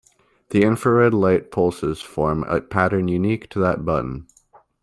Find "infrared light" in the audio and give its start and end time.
0.63-1.51